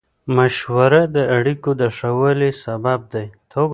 [0.35, 3.27] مشوره د اړیکو د ښه والي سبب دی.